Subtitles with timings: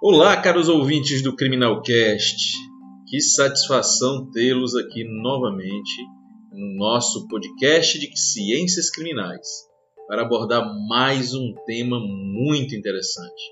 [0.00, 2.36] Olá, caros ouvintes do Criminalcast.
[3.08, 6.06] Que satisfação tê-los aqui novamente
[6.52, 9.48] no nosso podcast de ciências criminais
[10.06, 13.42] para abordar mais um tema muito interessante.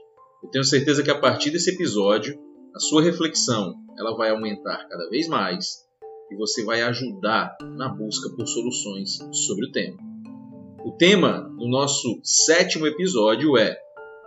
[0.40, 2.38] Eu tenho certeza que a partir desse episódio,
[2.72, 5.84] a sua reflexão ela vai aumentar cada vez mais
[6.30, 9.98] e você vai ajudar na busca por soluções sobre o tema.
[10.84, 13.76] O tema do nosso sétimo episódio é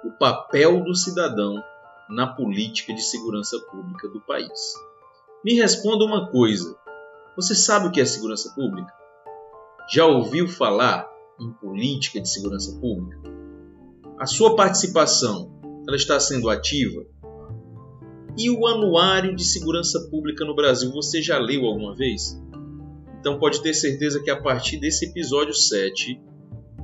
[0.03, 1.55] o papel do cidadão
[2.09, 4.73] na política de segurança pública do país.
[5.45, 6.75] Me responda uma coisa:
[7.35, 8.91] você sabe o que é segurança pública?
[9.93, 11.09] Já ouviu falar
[11.39, 13.21] em política de segurança pública?
[14.19, 17.05] A sua participação ela está sendo ativa?
[18.37, 22.39] E o Anuário de Segurança Pública no Brasil, você já leu alguma vez?
[23.19, 26.21] Então pode ter certeza que a partir desse episódio 7,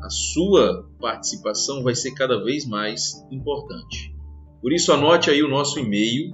[0.01, 4.14] a sua participação vai ser cada vez mais importante.
[4.65, 6.31] Por isso anote aí o nosso e-mail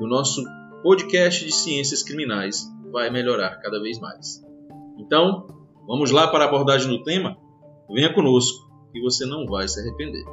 [0.00, 0.42] o nosso
[0.82, 4.42] podcast de ciências criminais vai melhorar cada vez mais.
[4.98, 5.46] Então,
[5.86, 7.36] vamos lá para a abordagem do tema?
[7.90, 10.24] Venha conosco e você não vai se arrepender.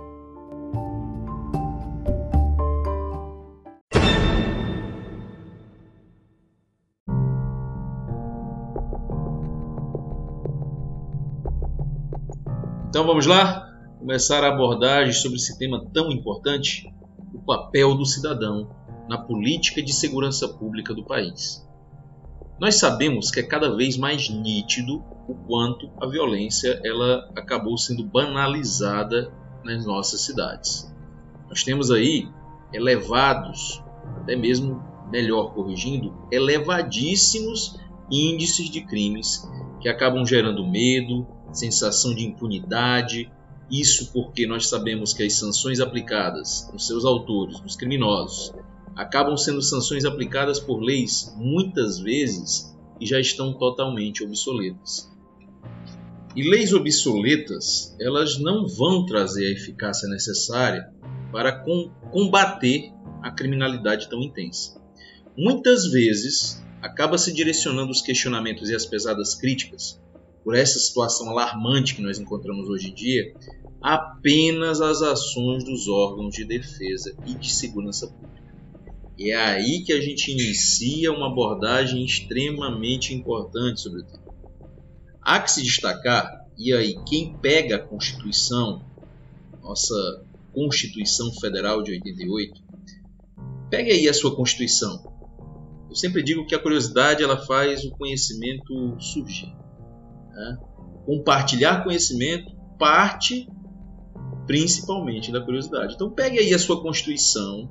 [12.89, 16.91] Então vamos lá começar a abordagem sobre esse tema tão importante,
[17.31, 18.75] o papel do cidadão
[19.07, 21.63] na política de segurança pública do país.
[22.59, 28.03] Nós sabemos que é cada vez mais nítido o quanto a violência ela acabou sendo
[28.03, 29.31] banalizada
[29.63, 30.91] nas nossas cidades.
[31.47, 32.27] Nós temos aí
[32.73, 33.83] elevados,
[34.17, 37.79] até mesmo melhor corrigindo, elevadíssimos
[38.09, 39.47] índices de crimes
[39.79, 43.31] que acabam gerando medo, sensação de impunidade.
[43.71, 48.53] Isso porque nós sabemos que as sanções aplicadas nos seus autores, nos criminosos,
[48.95, 55.09] acabam sendo sanções aplicadas por leis muitas vezes e já estão totalmente obsoletas.
[56.35, 60.91] E leis obsoletas, elas não vão trazer a eficácia necessária
[61.31, 61.63] para
[62.11, 64.79] combater a criminalidade tão intensa.
[65.37, 69.99] Muitas vezes, acaba se direcionando os questionamentos e as pesadas críticas
[70.43, 73.33] por essa situação alarmante que nós encontramos hoje em dia
[73.81, 78.39] apenas às ações dos órgãos de defesa e de segurança pública.
[79.17, 84.33] E é aí que a gente inicia uma abordagem extremamente importante sobre o tema.
[85.21, 88.81] Há que se destacar, e aí quem pega a Constituição,
[89.61, 90.23] nossa
[90.53, 92.61] Constituição Federal de 88,
[93.69, 95.09] pegue aí a sua Constituição.
[95.89, 99.53] Eu sempre digo que a curiosidade ela faz o conhecimento surgir.
[100.39, 100.57] Né?
[101.05, 103.47] Compartilhar conhecimento parte
[104.47, 105.93] principalmente da curiosidade.
[105.93, 107.69] Então pegue aí a sua Constituição,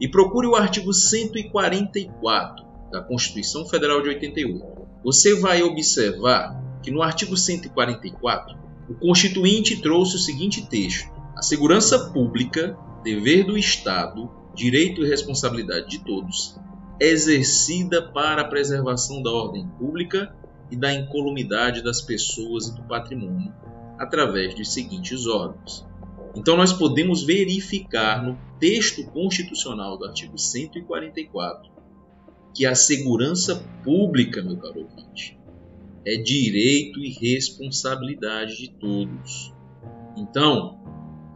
[0.00, 4.64] e procure o artigo 144 da Constituição Federal de 88.
[5.04, 8.58] Você vai observar que no artigo 144,
[8.88, 15.88] o Constituinte trouxe o seguinte texto: A segurança pública, dever do Estado, direito e responsabilidade
[15.88, 16.58] de todos,
[16.98, 20.34] exercida para a preservação da ordem pública
[20.70, 23.52] e da incolumidade das pessoas e do patrimônio,
[23.98, 25.84] através dos seguintes órgãos:
[26.34, 31.70] então, nós podemos verificar no texto constitucional do artigo 144
[32.54, 35.38] que a segurança pública, meu caro ouvinte,
[36.04, 39.52] é direito e responsabilidade de todos.
[40.16, 40.78] Então,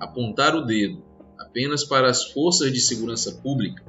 [0.01, 1.03] apontar o dedo
[1.39, 3.85] apenas para as forças de segurança pública,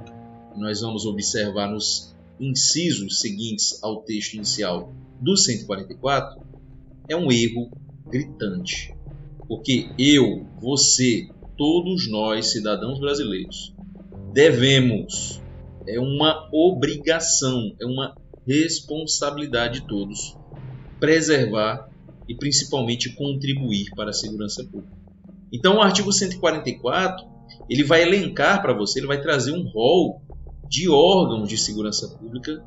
[0.56, 6.42] nós vamos observar nos incisos seguintes ao texto inicial do 144,
[7.08, 7.72] é um erro
[8.08, 8.94] gritante.
[9.48, 13.74] Porque eu, você, todos nós, cidadãos brasileiros,
[14.34, 15.42] devemos,
[15.88, 18.16] é uma obrigação, é uma
[18.46, 20.36] responsabilidade de todos,
[21.00, 21.90] preservar
[22.28, 24.96] e principalmente contribuir para a segurança pública.
[25.54, 27.36] Então, o artigo 144
[27.70, 30.22] ele vai elencar para você, ele vai trazer um rol
[30.70, 32.64] de órgãos de segurança pública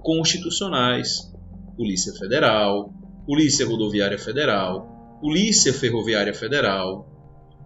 [0.00, 1.32] constitucionais,
[1.76, 2.92] Polícia Federal,
[3.26, 7.06] Polícia Rodoviária Federal, Polícia Ferroviária Federal,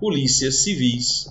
[0.00, 1.26] polícias civis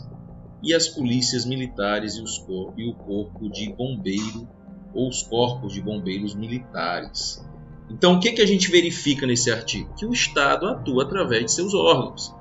[0.63, 2.37] e as polícias militares e, os
[2.77, 4.47] e o corpo de bombeiro
[4.93, 7.43] ou os corpos de bombeiros militares.
[7.89, 9.93] Então, o que, que a gente verifica nesse artigo?
[9.95, 12.33] Que o Estado atua através de seus órgãos,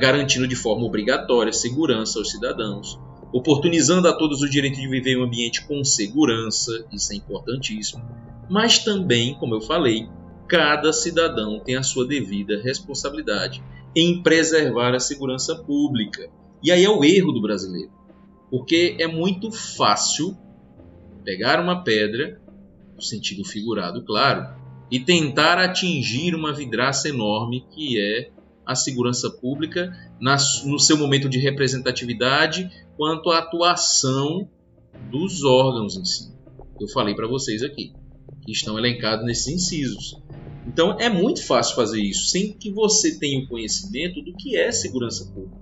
[0.00, 2.98] garantindo de forma obrigatória segurança aos cidadãos,
[3.32, 8.04] oportunizando a todos o direito de viver em um ambiente com segurança, isso é importantíssimo,
[8.50, 10.06] mas também, como eu falei,
[10.46, 13.62] cada cidadão tem a sua devida responsabilidade
[13.96, 16.28] em preservar a segurança pública.
[16.62, 17.90] E aí é o erro do brasileiro,
[18.50, 20.36] porque é muito fácil
[21.24, 22.40] pegar uma pedra,
[22.94, 24.54] no sentido figurado, claro,
[24.90, 28.30] e tentar atingir uma vidraça enorme que é
[28.64, 29.90] a segurança pública
[30.20, 34.48] no seu momento de representatividade quanto à atuação
[35.10, 36.32] dos órgãos em si.
[36.80, 37.92] Eu falei para vocês aqui,
[38.44, 40.20] que estão elencados nesses incisos.
[40.66, 44.70] Então é muito fácil fazer isso sem que você tenha o conhecimento do que é
[44.70, 45.56] segurança pública,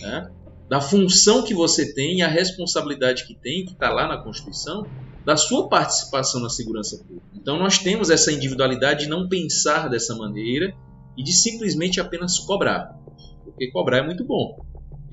[0.00, 0.30] né?
[0.68, 4.86] da função que você tem e a responsabilidade que tem, que está lá na Constituição,
[5.24, 7.26] da sua participação na segurança pública.
[7.34, 10.74] Então nós temos essa individualidade de não pensar dessa maneira
[11.16, 12.98] e de simplesmente apenas cobrar,
[13.44, 14.63] porque cobrar é muito bom.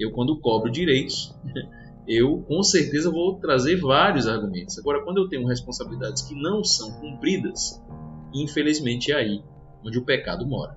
[0.01, 1.31] Eu quando cobro direitos,
[2.07, 4.79] eu com certeza vou trazer vários argumentos.
[4.79, 7.79] Agora quando eu tenho responsabilidades que não são cumpridas,
[8.33, 9.43] infelizmente é aí
[9.85, 10.75] onde o pecado mora.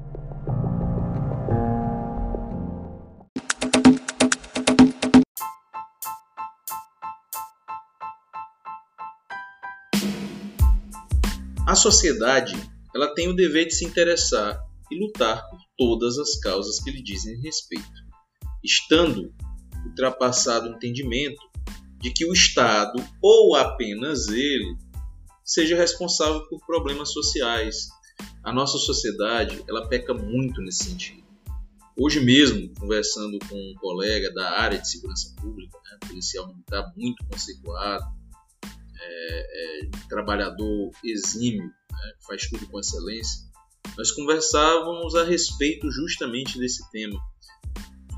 [11.67, 12.55] A sociedade
[12.95, 17.03] ela tem o dever de se interessar e lutar por todas as causas que lhe
[17.03, 18.04] dizem respeito,
[18.65, 19.33] estando
[19.87, 21.41] ultrapassado o entendimento
[22.01, 24.77] de que o Estado, ou apenas ele,
[25.45, 27.89] seja responsável por problemas sociais.
[28.43, 31.25] A nossa sociedade ela peca muito nesse sentido.
[31.97, 37.25] Hoje mesmo, conversando com um colega da área de segurança pública, né, policial militar muito
[37.27, 38.05] conceituado,
[39.01, 43.45] é, é, trabalhador exímio, né, faz tudo com excelência,
[43.97, 47.21] nós conversávamos a respeito justamente desse tema.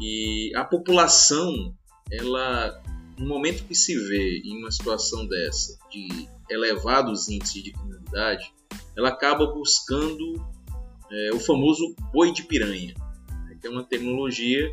[0.01, 1.75] E a população,
[2.11, 2.83] ela,
[3.19, 8.53] no momento que se vê em uma situação dessa, de elevados índices de criminalidade,
[8.97, 10.45] ela acaba buscando
[11.11, 12.95] é, o famoso boi de piranha,
[13.47, 14.71] né, que é uma tecnologia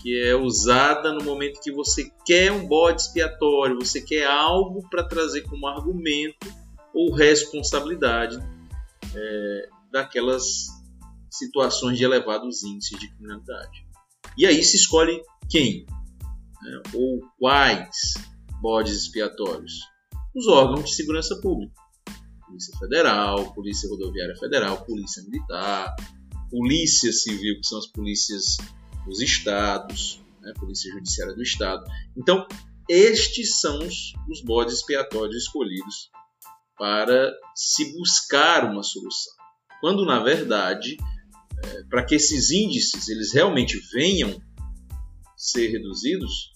[0.00, 5.04] que é usada no momento que você quer um bode expiatório, você quer algo para
[5.04, 6.46] trazer como argumento
[6.94, 8.38] ou responsabilidade
[9.14, 10.68] é, daquelas
[11.30, 13.81] situações de elevados índices de criminalidade.
[14.36, 15.86] E aí se escolhe quem
[16.62, 18.14] né, ou quais
[18.60, 19.80] bodes expiatórios
[20.34, 21.74] os órgãos de segurança pública.
[22.46, 25.94] Polícia Federal, Polícia Rodoviária Federal, Polícia Militar,
[26.50, 28.56] Polícia Civil, que são as polícias
[29.06, 31.84] dos estados, né, Polícia Judiciária do Estado.
[32.16, 32.46] Então,
[32.88, 36.10] estes são os, os bodes expiatórios escolhidos
[36.78, 39.32] para se buscar uma solução.
[39.80, 40.96] Quando, na verdade,
[41.88, 44.40] para que esses índices eles realmente venham
[45.36, 46.52] ser reduzidos,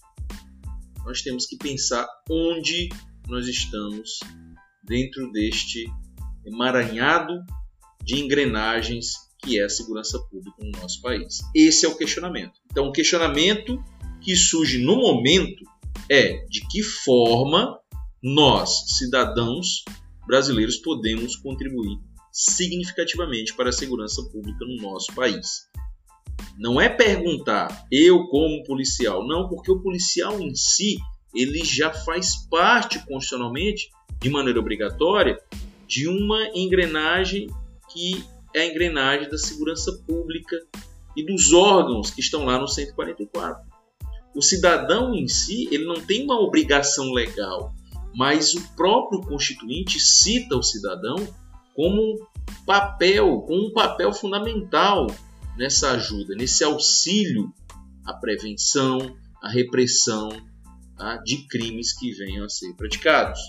[1.05, 2.89] nós temos que pensar onde
[3.27, 4.19] nós estamos
[4.83, 5.85] dentro deste
[6.45, 7.33] emaranhado
[8.03, 11.39] de engrenagens que é a segurança pública no nosso país.
[11.53, 12.59] Esse é o questionamento.
[12.71, 13.81] Então, o questionamento
[14.21, 15.63] que surge no momento
[16.09, 17.79] é de que forma
[18.21, 19.83] nós, cidadãos
[20.25, 21.99] brasileiros, podemos contribuir
[22.37, 25.67] significativamente para a segurança pública no nosso país.
[26.55, 30.97] Não é perguntar eu como policial, não, porque o policial em si
[31.33, 33.89] ele já faz parte constitucionalmente,
[34.19, 35.41] de maneira obrigatória,
[35.87, 37.47] de uma engrenagem
[37.91, 40.57] que é a engrenagem da segurança pública
[41.15, 43.63] e dos órgãos que estão lá no 144.
[44.35, 47.73] O cidadão em si, ele não tem uma obrigação legal,
[48.15, 51.15] mas o próprio constituinte cita o cidadão
[51.77, 52.17] como um
[52.65, 55.05] papel, com um papel fundamental
[55.55, 57.53] nessa ajuda, nesse auxílio
[58.03, 60.29] à prevenção, à repressão
[60.97, 63.39] tá, de crimes que venham a ser praticados.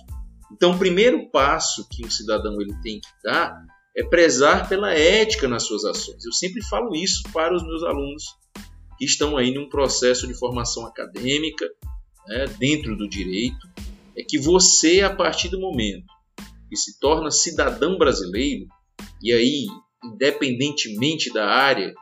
[0.52, 3.64] Então, o primeiro passo que o cidadão ele tem que dar
[3.96, 6.22] é prezar pela ética nas suas ações.
[6.22, 8.36] Eu sempre falo isso para os meus alunos
[8.98, 11.66] que estão aí num processo de formação acadêmica,
[12.26, 13.66] né, dentro do direito,
[14.14, 16.17] é que você, a partir do momento
[16.68, 18.66] que se torna cidadão brasileiro,
[19.22, 19.66] e aí,
[20.04, 21.92] independentemente da área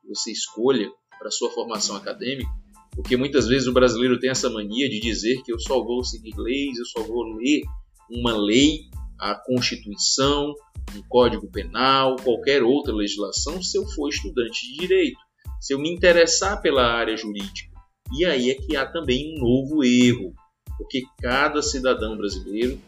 [0.00, 2.50] que você escolha para sua formação acadêmica,
[2.94, 6.34] porque muitas vezes o brasileiro tem essa mania de dizer que eu só vou seguir
[6.36, 7.62] leis, eu só vou ler
[8.10, 8.80] uma lei,
[9.18, 10.54] a Constituição,
[10.94, 15.18] um Código Penal, qualquer outra legislação, se eu for estudante de direito,
[15.60, 17.70] se eu me interessar pela área jurídica.
[18.18, 20.34] E aí é que há também um novo erro,
[20.76, 22.78] porque cada cidadão brasileiro,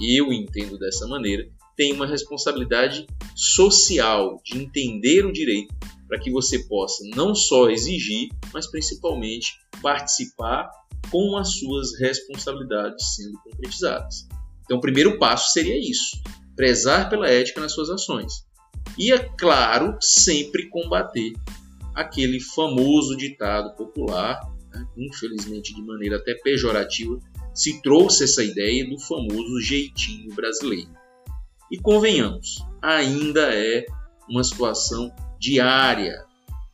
[0.00, 5.74] eu entendo dessa maneira, tem uma responsabilidade social de entender o direito
[6.06, 10.68] para que você possa não só exigir, mas principalmente participar
[11.10, 14.26] com as suas responsabilidades sendo concretizadas.
[14.64, 16.20] Então, o primeiro passo seria isso:
[16.54, 18.44] prezar pela ética nas suas ações.
[18.98, 21.32] E, é claro, sempre combater
[21.94, 24.40] aquele famoso ditado popular,
[24.72, 27.18] né, infelizmente de maneira até pejorativa,
[27.54, 30.90] se trouxe essa ideia do famoso jeitinho brasileiro.
[31.70, 33.84] E convenhamos, ainda é
[34.28, 36.24] uma situação diária.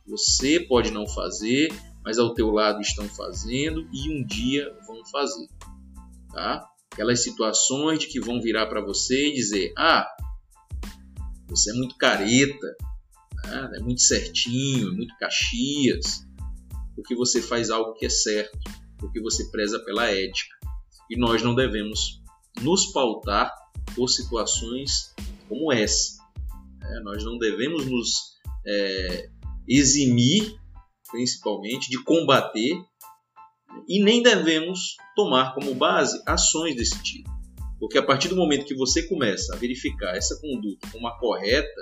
[0.07, 1.69] Você pode não fazer,
[2.03, 5.47] mas ao teu lado estão fazendo e um dia vão fazer.
[6.31, 6.67] Tá?
[6.93, 10.07] Aquelas situações de que vão virar para você e dizer: "Ah,
[11.47, 12.75] você é muito careta,
[13.45, 13.71] né?
[13.75, 16.25] é muito certinho, é muito caxias,
[16.95, 18.57] porque você faz algo que é certo,
[18.97, 20.56] porque você preza pela ética.
[21.09, 22.21] E nós não devemos
[22.61, 23.53] nos pautar
[23.95, 25.13] por situações
[25.47, 26.17] como essa.
[26.79, 27.01] Né?
[27.03, 29.29] Nós não devemos nos é,
[29.67, 30.55] eximir,
[31.11, 32.81] principalmente, de combater
[33.87, 37.29] e nem devemos tomar como base ações desse tipo.
[37.79, 41.81] Porque a partir do momento que você começa a verificar essa conduta como a correta,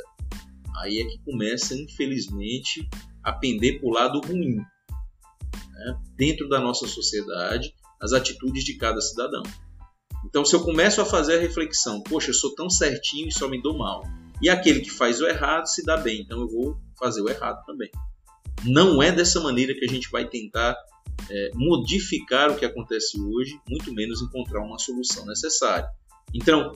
[0.77, 2.88] aí é que começa, infelizmente,
[3.24, 4.58] a pender para o lado ruim.
[4.58, 6.01] Né?
[6.17, 9.44] Dentro da nossa sociedade, as atitudes de cada cidadão.
[10.25, 13.48] Então, se eu começo a fazer a reflexão, poxa, eu sou tão certinho e só
[13.48, 14.04] me dou mal.
[14.42, 17.64] E aquele que faz o errado se dá bem, então eu vou fazer o errado
[17.66, 17.90] também.
[18.64, 20.75] Não é dessa maneira que a gente vai tentar
[21.30, 25.88] é, modificar o que acontece hoje, muito menos encontrar uma solução necessária.
[26.34, 26.72] Então,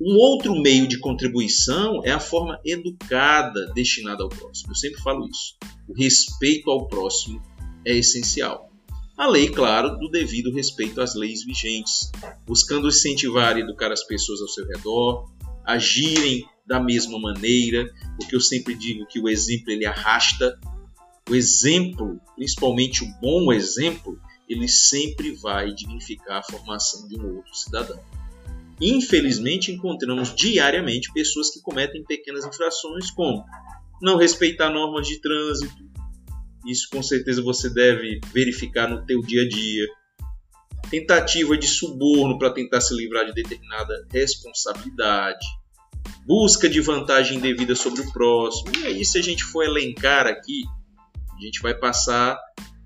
[0.00, 4.72] um outro meio de contribuição é a forma educada destinada ao próximo.
[4.72, 5.56] Eu sempre falo isso.
[5.88, 7.40] O respeito ao próximo
[7.84, 8.73] é essencial.
[9.16, 12.10] A lei, claro, do devido respeito às leis vigentes,
[12.46, 15.30] buscando incentivar e educar as pessoas ao seu redor,
[15.64, 20.58] agirem da mesma maneira, porque eu sempre digo que o exemplo ele arrasta
[21.28, 24.18] o exemplo, principalmente o bom exemplo,
[24.48, 27.98] ele sempre vai dignificar a formação de um outro cidadão.
[28.80, 33.44] Infelizmente, encontramos diariamente pessoas que cometem pequenas infrações, como
[34.02, 35.93] não respeitar normas de trânsito.
[36.66, 39.86] Isso com certeza você deve verificar no teu dia a dia.
[40.90, 45.46] Tentativa de suborno para tentar se livrar de determinada responsabilidade.
[46.26, 48.70] Busca de vantagem devida sobre o próximo.
[48.78, 50.62] E aí, se a gente for elencar aqui
[51.36, 52.38] a gente vai passar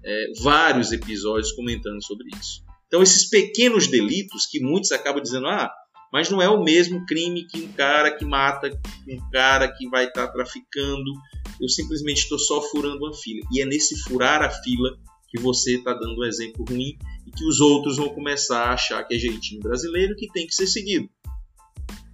[0.05, 2.63] é, vários episódios comentando sobre isso.
[2.87, 5.71] Então, esses pequenos delitos que muitos acabam dizendo, ah,
[6.13, 8.71] mas não é o mesmo crime que um cara que mata,
[9.07, 11.13] um cara que vai estar tá traficando.
[11.61, 13.47] Eu simplesmente estou só furando uma fila.
[13.53, 14.99] E é nesse furar a fila
[15.29, 16.97] que você está dando um exemplo ruim
[17.27, 20.55] e que os outros vão começar a achar que é jeitinho brasileiro que tem que
[20.55, 21.09] ser seguido.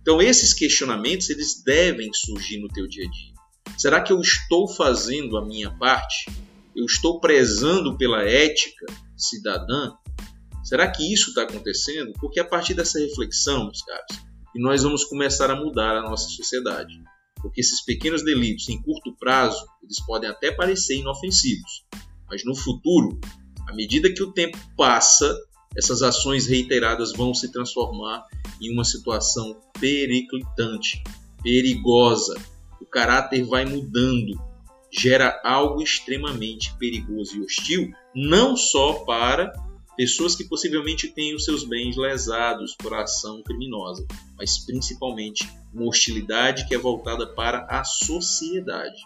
[0.02, 3.34] Então, esses questionamentos eles devem surgir no teu dia a dia.
[3.78, 6.30] Será que eu estou fazendo a minha parte?
[6.76, 8.86] Eu estou prezando pela ética
[9.16, 9.92] cidadã?
[10.62, 12.12] Será que isso está acontecendo?
[12.20, 14.24] Porque a partir dessa reflexão, meus caros,
[14.54, 17.00] nós vamos começar a mudar a nossa sociedade.
[17.44, 21.84] Porque esses pequenos delitos, em curto prazo, eles podem até parecer inofensivos,
[22.26, 23.20] mas no futuro,
[23.68, 25.38] à medida que o tempo passa,
[25.76, 28.24] essas ações reiteradas vão se transformar
[28.62, 31.04] em uma situação periclitante,
[31.42, 32.34] perigosa,
[32.80, 34.42] o caráter vai mudando,
[34.90, 39.52] gera algo extremamente perigoso e hostil, não só para
[39.96, 46.66] pessoas que possivelmente têm os seus bens lesados por ação criminosa, mas principalmente uma hostilidade
[46.66, 49.00] que é voltada para a sociedade.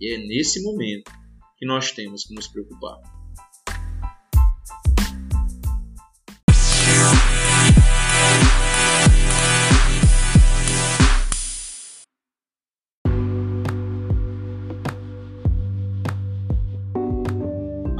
[0.00, 1.10] E é nesse momento
[1.56, 3.17] que nós temos que nos preocupar.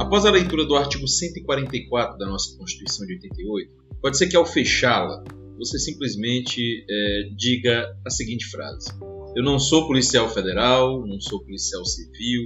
[0.09, 4.43] Após a leitura do artigo 144 da nossa Constituição de 88, pode ser que ao
[4.43, 5.23] fechá-la
[5.55, 8.89] você simplesmente é, diga a seguinte frase:
[9.35, 12.45] Eu não sou policial federal, não sou policial civil,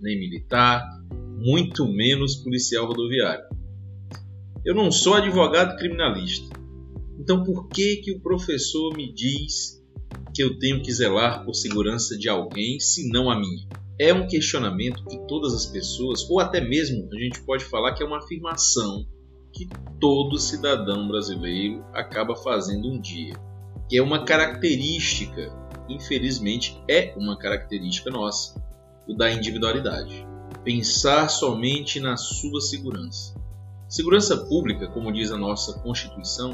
[0.00, 0.84] nem militar,
[1.36, 3.44] muito menos policial rodoviário.
[4.64, 6.56] Eu não sou advogado criminalista.
[7.18, 9.83] Então por que que o professor me diz
[10.34, 13.66] que eu tenho que zelar por segurança de alguém, se não a minha?
[13.98, 18.02] é um questionamento que todas as pessoas, ou até mesmo a gente pode falar que
[18.02, 19.06] é uma afirmação
[19.52, 19.68] que
[20.00, 23.34] todo cidadão brasileiro acaba fazendo um dia,
[23.88, 25.52] que é uma característica,
[25.88, 28.60] infelizmente é uma característica nossa,
[29.06, 30.26] o da individualidade.
[30.64, 33.34] Pensar somente na sua segurança.
[33.88, 36.52] Segurança pública, como diz a nossa Constituição,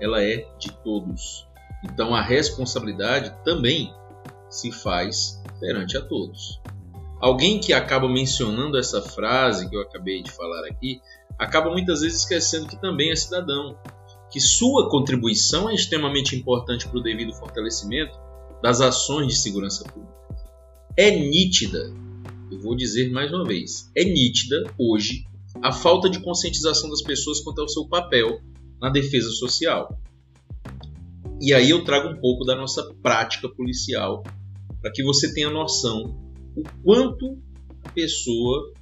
[0.00, 1.46] ela é de todos.
[1.84, 3.92] Então a responsabilidade também
[4.50, 6.60] se faz perante a todos.
[7.20, 11.00] alguém que acaba mencionando essa frase que eu acabei de falar aqui,
[11.38, 13.76] acaba muitas vezes esquecendo que também é cidadão,
[14.30, 18.18] que sua contribuição é extremamente importante para o devido fortalecimento
[18.62, 20.14] das ações de segurança pública.
[20.96, 21.92] É nítida,
[22.50, 25.24] eu vou dizer mais uma vez, é nítida hoje
[25.62, 28.40] a falta de conscientização das pessoas quanto ao seu papel
[28.80, 29.98] na defesa social.
[31.40, 34.24] E aí eu trago um pouco da nossa prática policial
[34.80, 36.18] para que você tenha noção
[36.56, 37.38] o quanto
[37.84, 38.72] a pessoa,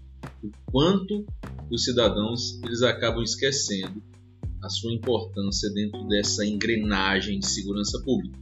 [0.43, 1.27] o quanto
[1.71, 4.03] os cidadãos eles acabam esquecendo
[4.63, 8.39] a sua importância dentro dessa engrenagem de segurança pública.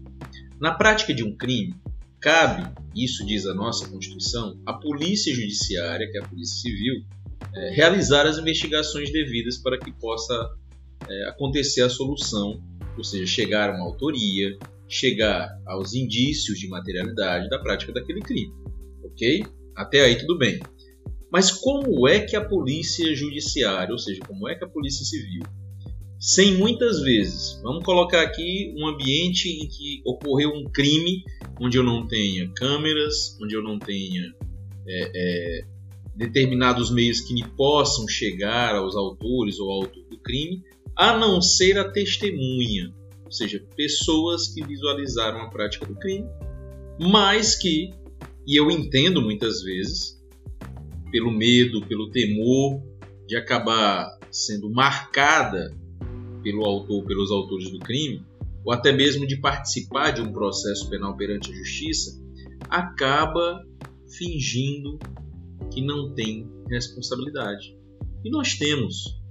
[0.60, 1.74] Na prática de um crime,
[2.20, 7.04] cabe, isso diz a nossa Constituição, à Polícia Judiciária, que é a Polícia Civil,
[7.54, 10.34] é, realizar as investigações devidas para que possa
[11.08, 12.62] é, acontecer a solução,
[12.96, 14.56] ou seja, chegar a uma autoria,
[14.88, 18.52] chegar aos indícios de materialidade da prática daquele crime.
[19.02, 19.44] Ok?
[19.74, 20.60] Até aí tudo bem.
[21.30, 25.42] Mas como é que a polícia judiciária, ou seja, como é que a polícia civil,
[26.18, 31.24] sem muitas vezes, vamos colocar aqui um ambiente em que ocorreu um crime,
[31.60, 34.32] onde eu não tenha câmeras, onde eu não tenha
[34.86, 35.64] é, é,
[36.14, 40.62] determinados meios que me possam chegar aos autores ou ao autor do crime,
[40.96, 46.28] a não ser a testemunha, ou seja, pessoas que visualizaram a prática do crime,
[47.00, 47.90] mas que,
[48.46, 50.20] e eu entendo muitas vezes,
[51.10, 52.82] pelo medo, pelo temor
[53.26, 55.74] de acabar sendo marcada
[56.42, 58.24] pelo autor, pelos autores do crime,
[58.64, 62.20] ou até mesmo de participar de um processo penal perante a justiça,
[62.68, 63.64] acaba
[64.16, 64.98] fingindo
[65.72, 67.76] que não tem responsabilidade.
[68.24, 69.22] E nós temos.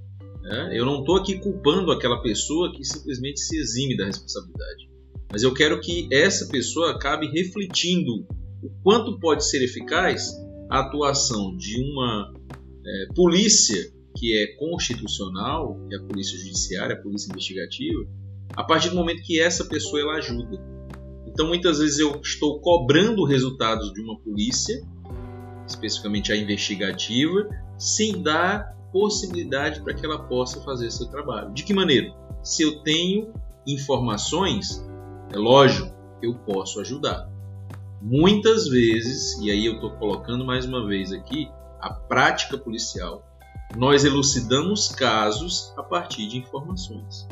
[0.44, 0.78] Né?
[0.78, 4.90] Eu não estou aqui culpando aquela pessoa que simplesmente se exime da responsabilidade.
[5.32, 8.28] Mas eu quero que essa pessoa acabe refletindo
[8.62, 10.32] o quanto pode ser eficaz
[10.70, 12.34] a atuação de uma
[12.86, 18.06] é, polícia que é constitucional, que é a polícia judiciária, a polícia investigativa,
[18.56, 20.62] a partir do momento que essa pessoa ela ajuda.
[21.26, 24.84] Então muitas vezes eu estou cobrando resultados de uma polícia
[25.68, 31.52] especificamente a investigativa, sem dar possibilidade para que ela possa fazer seu trabalho.
[31.52, 32.14] De que maneira?
[32.44, 33.34] Se eu tenho
[33.66, 34.88] informações,
[35.34, 37.28] é lógico, eu posso ajudar.
[38.00, 41.50] Muitas vezes, e aí eu estou colocando mais uma vez aqui,
[41.82, 43.26] a prática policial,
[43.76, 47.28] nós elucidamos casos a partir de informações.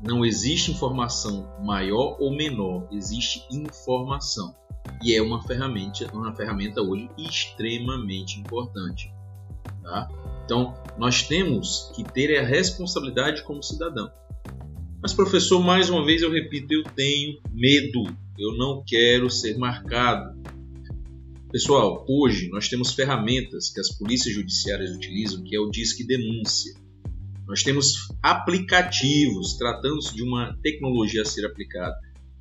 [0.00, 4.54] Não existe informação maior ou menor, existe informação
[5.02, 9.12] e é uma ferramenta, uma ferramenta hoje extremamente importante.
[9.82, 10.08] Tá?
[10.48, 14.10] Então, nós temos que ter a responsabilidade como cidadão.
[15.02, 18.04] Mas, professor, mais uma vez eu repito, eu tenho medo,
[18.38, 20.34] eu não quero ser marcado.
[21.52, 26.72] Pessoal, hoje nós temos ferramentas que as polícias judiciárias utilizam, que é o Disque Denúncia.
[27.46, 31.94] Nós temos aplicativos tratando-se de uma tecnologia a ser aplicada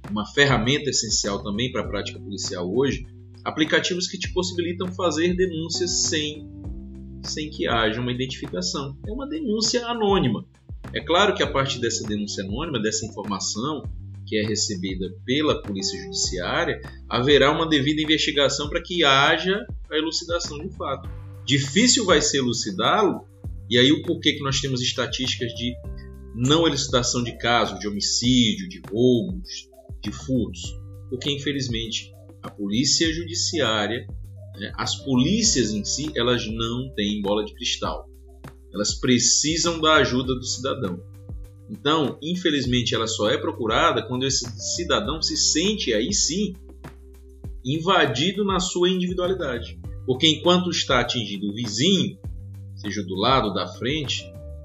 [0.09, 3.05] uma ferramenta essencial também para a prática policial hoje,
[3.43, 6.47] aplicativos que te possibilitam fazer denúncias sem,
[7.23, 8.97] sem que haja uma identificação.
[9.05, 10.45] É uma denúncia anônima.
[10.93, 13.83] É claro que a partir dessa denúncia anônima, dessa informação
[14.25, 20.59] que é recebida pela Polícia Judiciária, haverá uma devida investigação para que haja a elucidação
[20.59, 21.09] de fato.
[21.45, 23.25] Difícil vai ser elucidá-lo,
[23.69, 25.73] e aí o porquê que nós temos estatísticas de
[26.35, 29.69] não elucidação de casos de homicídio, de roubos,
[30.03, 30.77] de furtos,
[31.09, 32.11] porque infelizmente
[32.43, 34.05] a polícia judiciária,
[34.75, 38.07] as polícias em si, elas não têm bola de cristal.
[38.73, 40.99] Elas precisam da ajuda do cidadão.
[41.69, 46.55] Então, infelizmente, ela só é procurada quando esse cidadão se sente aí sim
[47.63, 49.79] invadido na sua individualidade.
[50.05, 52.17] Porque enquanto está atingindo o vizinho,
[52.75, 54.23] seja do lado da frente,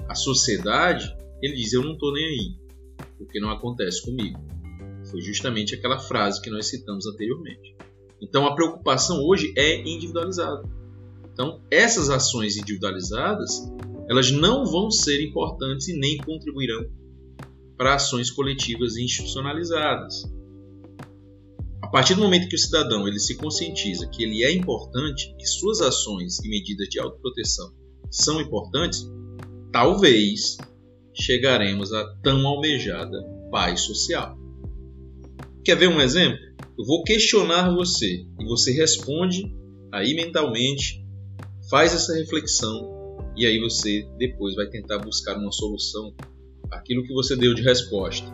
[0.08, 2.56] a sociedade, ele diz: Eu não estou nem aí,
[3.18, 4.38] porque não acontece comigo.
[5.10, 7.74] Foi justamente aquela frase que nós citamos anteriormente.
[8.22, 10.62] Então a preocupação hoje é individualizada.
[11.32, 13.68] Então essas ações individualizadas,
[14.08, 16.86] elas não vão ser importantes e nem contribuirão
[17.76, 20.22] para ações coletivas institucionalizadas.
[21.82, 25.44] A partir do momento que o cidadão ele se conscientiza que ele é importante, que
[25.44, 27.72] suas ações e medidas de autoproteção
[28.08, 29.10] são importantes,
[29.72, 30.56] talvez
[31.12, 34.41] chegaremos à tão almejada paz social.
[35.64, 36.40] Quer ver um exemplo?
[36.76, 39.44] Eu vou questionar você e você responde
[39.92, 41.06] aí mentalmente,
[41.70, 42.90] faz essa reflexão
[43.36, 46.12] e aí você depois vai tentar buscar uma solução
[46.68, 48.26] aquilo que você deu de resposta.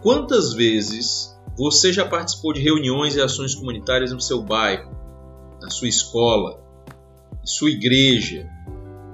[0.00, 4.92] Quantas vezes você já participou de reuniões e ações comunitárias no seu bairro,
[5.60, 6.62] na sua escola,
[7.42, 8.48] em sua igreja,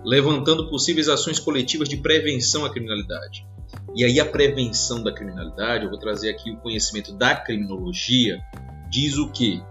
[0.05, 3.47] levantando possíveis ações coletivas de prevenção à criminalidade.
[3.97, 8.39] E aí a prevenção da criminalidade, eu vou trazer aqui o conhecimento da criminologia,
[8.91, 9.63] diz o quê?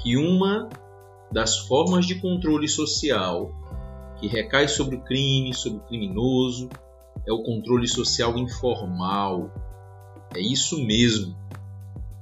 [0.00, 0.68] Que uma
[1.32, 3.52] das formas de controle social
[4.20, 6.68] que recai sobre o crime, sobre o criminoso,
[7.26, 9.52] é o controle social informal.
[10.36, 11.36] É isso mesmo.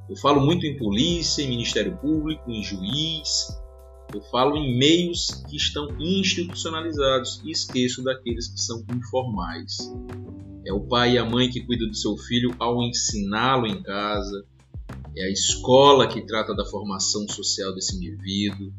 [0.08, 3.60] Eu falo muito em polícia, em Ministério Público, em juiz.
[4.14, 9.76] Eu falo em meios que estão institucionalizados e esqueço daqueles que são informais.
[10.64, 14.44] É o pai e a mãe que cuida do seu filho ao ensiná-lo em casa.
[15.16, 18.72] É a escola que trata da formação social desse indivíduo.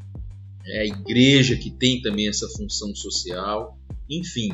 [0.65, 3.77] É a igreja que tem também essa função social.
[4.09, 4.51] Enfim,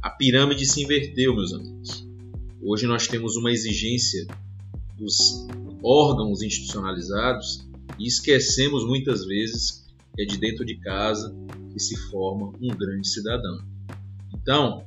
[0.00, 2.06] a pirâmide se inverteu, meus amigos.
[2.60, 4.26] Hoje nós temos uma exigência
[4.98, 5.46] dos
[5.82, 7.66] órgãos institucionalizados
[7.98, 11.34] e esquecemos muitas vezes que é de dentro de casa
[11.72, 13.64] que se forma um grande cidadão.
[14.34, 14.84] Então,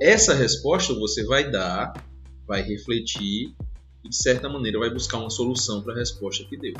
[0.00, 1.92] essa resposta você vai dar,
[2.46, 3.54] vai refletir
[4.04, 6.74] e de certa maneira vai buscar uma solução para a resposta que deu.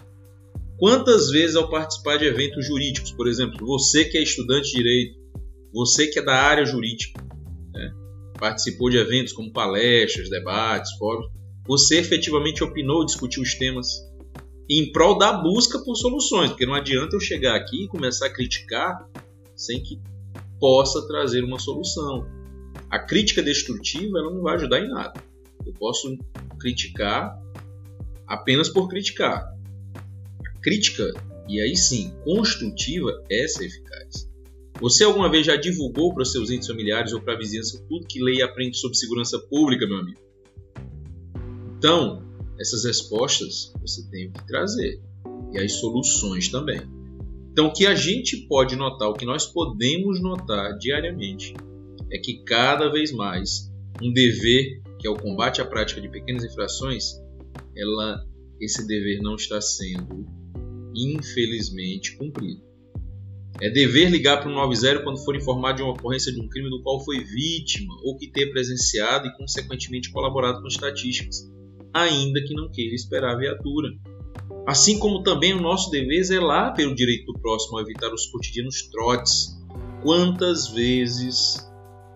[0.78, 5.18] Quantas vezes ao participar de eventos jurídicos, por exemplo, você que é estudante de direito,
[5.72, 7.20] você que é da área jurídica,
[7.72, 7.92] né,
[8.38, 11.30] participou de eventos como palestras, debates, fóruns,
[11.66, 13.88] você efetivamente opinou, discutiu os temas
[14.70, 18.32] em prol da busca por soluções, porque não adianta eu chegar aqui e começar a
[18.32, 19.08] criticar
[19.56, 20.00] sem que
[20.60, 22.37] possa trazer uma solução.
[22.90, 25.22] A crítica destrutiva ela não vai ajudar em nada.
[25.66, 26.16] Eu posso
[26.58, 27.38] criticar
[28.26, 29.54] apenas por criticar.
[30.46, 31.04] A crítica,
[31.48, 34.28] e aí sim, construtiva, essa é eficaz.
[34.80, 38.22] Você alguma vez já divulgou para seus entes familiares ou para a vizinhança tudo que
[38.22, 40.20] lê e aprende sobre segurança pública, meu amigo?
[41.76, 42.22] Então,
[42.58, 45.00] essas respostas você tem que trazer.
[45.52, 46.80] E as soluções também.
[47.50, 51.54] Então, o que a gente pode notar, o que nós podemos notar diariamente,
[52.10, 53.70] é que cada vez mais
[54.02, 57.14] um dever, que é o combate à prática de pequenas infrações,
[57.76, 58.24] ela,
[58.60, 60.26] esse dever não está sendo,
[60.94, 62.68] infelizmente, cumprido.
[63.60, 66.70] É dever ligar para o 90 quando for informado de uma ocorrência de um crime
[66.70, 71.50] do qual foi vítima ou que tenha presenciado e, consequentemente, colaborado com estatísticas,
[71.92, 73.88] ainda que não queira esperar a viatura.
[74.64, 78.26] Assim como também o nosso dever é zelar pelo direito do próximo a evitar os
[78.26, 79.58] cotidianos trotes.
[80.02, 81.67] Quantas vezes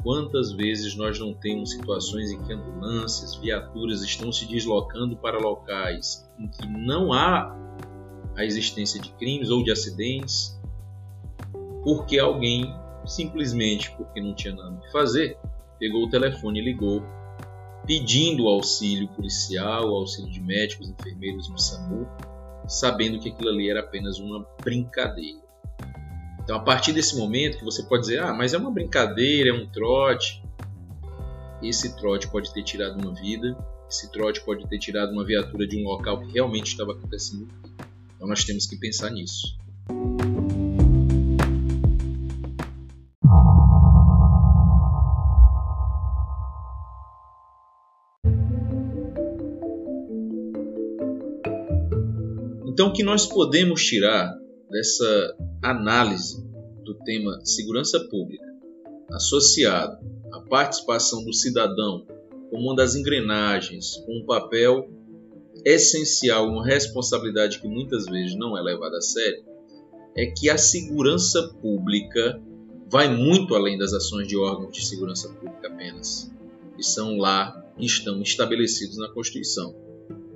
[0.02, 6.28] Quantas vezes nós não temos situações em que ambulâncias, viaturas estão se deslocando para locais
[6.38, 7.56] em que não há
[8.36, 10.58] a existência de crimes ou de acidentes,
[11.84, 15.38] porque alguém, simplesmente porque não tinha nada que fazer,
[15.78, 17.02] pegou o telefone e ligou,
[17.86, 22.08] pedindo auxílio policial, auxílio de médicos, enfermeiros no SAMU,
[22.66, 25.41] sabendo que aquilo ali era apenas uma brincadeira.
[26.42, 29.52] Então, a partir desse momento que você pode dizer, ah, mas é uma brincadeira, é
[29.52, 30.42] um trote.
[31.62, 33.56] Esse trote pode ter tirado uma vida,
[33.88, 37.48] esse trote pode ter tirado uma viatura de um local que realmente estava acontecendo.
[38.16, 39.56] Então, nós temos que pensar nisso.
[52.66, 54.34] Então, o que nós podemos tirar
[54.68, 56.44] dessa análise
[56.84, 58.44] do tema segurança pública,
[59.12, 62.04] associado à participação do cidadão
[62.50, 64.90] como uma das engrenagens, com um papel
[65.64, 69.44] essencial, uma responsabilidade que muitas vezes não é levada a sério,
[70.16, 72.42] é que a segurança pública
[72.90, 76.30] vai muito além das ações de órgãos de segurança pública apenas,
[76.76, 79.74] que são lá, estão estabelecidos na Constituição,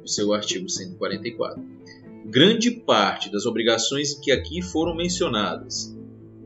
[0.01, 1.63] no seu artigo 144
[2.29, 5.97] grande parte das obrigações que aqui foram mencionadas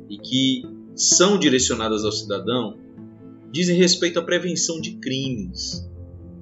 [0.09, 0.63] e que
[0.95, 2.79] são direcionadas ao cidadão
[3.51, 5.89] dizem respeito à prevenção de crimes.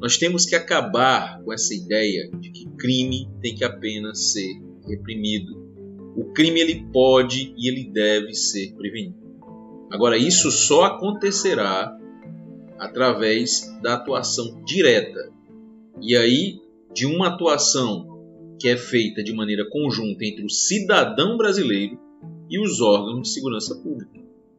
[0.01, 5.57] Nós temos que acabar com essa ideia de que crime tem que apenas ser reprimido.
[6.16, 9.16] O crime ele pode e ele deve ser prevenido.
[9.90, 11.96] Agora isso só acontecerá
[12.79, 15.33] através da atuação direta.
[16.01, 16.61] E aí
[16.94, 18.17] de uma atuação
[18.59, 21.99] que é feita de maneira conjunta entre o cidadão brasileiro
[22.51, 24.18] e os órgãos de segurança pública,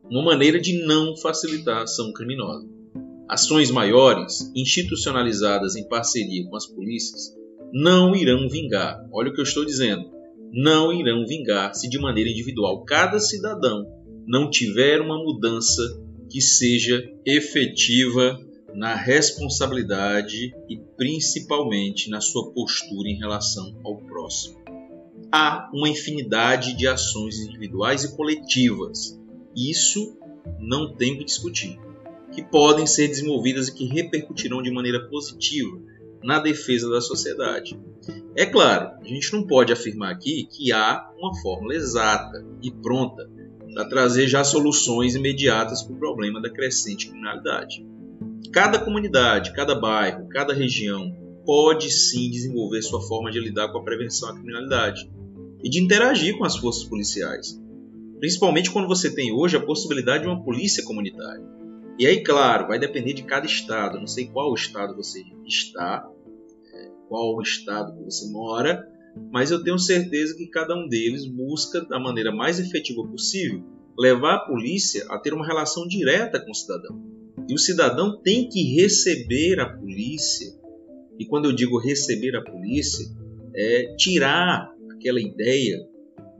[0.10, 2.68] uma maneira de não facilitar a ação criminosa.
[3.28, 7.36] Ações maiores, institucionalizadas em parceria com as polícias,
[7.72, 9.08] não irão vingar.
[9.12, 10.10] Olha o que eu estou dizendo.
[10.52, 13.86] Não irão vingar se de maneira individual cada cidadão
[14.28, 15.82] não tiver uma mudança
[16.30, 18.40] que seja efetiva
[18.74, 24.60] na responsabilidade e principalmente na sua postura em relação ao próximo.
[25.32, 29.20] há uma infinidade de ações individuais e coletivas.
[29.56, 30.18] Isso
[30.60, 31.80] não tem que discutir.
[32.32, 35.80] Que podem ser desenvolvidas e que repercutirão de maneira positiva
[36.24, 37.80] na defesa da sociedade.
[38.36, 43.30] É claro, a gente não pode afirmar aqui que há uma fórmula exata e pronta
[43.74, 47.86] para trazer já soluções imediatas para o problema da crescente criminalidade.
[48.52, 53.84] Cada comunidade, cada bairro, cada região pode sim desenvolver sua forma de lidar com a
[53.84, 55.10] prevenção à criminalidade
[55.64, 57.62] e de interagir com as forças policiais,
[58.20, 61.44] principalmente quando você tem hoje a possibilidade de uma polícia comunitária.
[62.00, 64.00] E aí, claro, vai depender de cada estado.
[64.00, 66.10] Não sei qual estado você está,
[66.74, 68.88] é, qual estado que você mora,
[69.32, 73.64] mas eu tenho certeza que cada um deles busca, da maneira mais efetiva possível,
[73.98, 77.19] levar a polícia a ter uma relação direta com o cidadão.
[77.50, 80.54] E o cidadão tem que receber a polícia,
[81.18, 83.08] e quando eu digo receber a polícia,
[83.56, 85.84] é tirar aquela ideia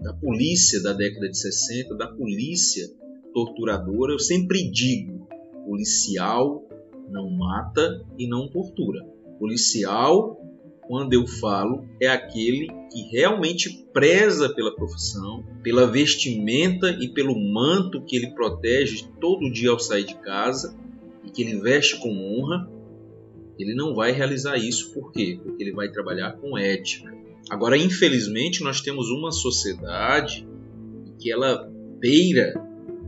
[0.04, 2.88] da polícia da década de 60, da polícia
[3.34, 4.14] torturadora.
[4.14, 5.28] Eu sempre digo,
[5.66, 6.64] Policial
[7.10, 9.04] não mata e não tortura.
[9.40, 10.40] Policial,
[10.88, 18.06] quando eu falo, é aquele que realmente preza pela profissão, pela vestimenta e pelo manto
[18.06, 20.78] que ele protege todo dia ao sair de casa
[21.26, 22.70] e que ele veste com honra.
[23.58, 25.40] Ele não vai realizar isso por quê?
[25.44, 27.14] Porque ele vai trabalhar com ética.
[27.50, 30.48] Agora, infelizmente, nós temos uma sociedade
[31.20, 32.54] que ela beira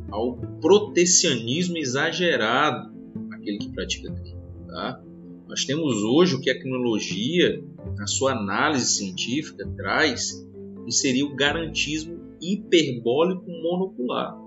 [0.10, 2.92] ao protecionismo exagerado
[3.32, 4.42] aquele que pratica crime.
[4.68, 5.02] Tá?
[5.48, 7.64] Nós temos hoje o que a criminologia,
[7.98, 10.48] na sua análise científica, traz,
[10.86, 14.41] que seria o garantismo hiperbólico monocular.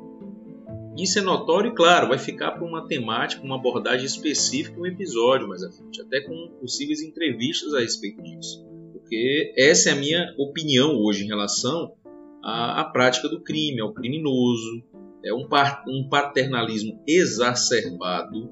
[0.97, 5.49] Isso é notório e, claro, vai ficar para uma temática, uma abordagem específica, um episódio
[5.49, 8.65] mais à frente, até com possíveis entrevistas a respeito disso.
[8.93, 11.95] Porque essa é a minha opinião hoje em relação
[12.43, 14.85] à, à prática do crime, ao criminoso,
[15.25, 15.49] é um,
[15.89, 18.51] um paternalismo exacerbado,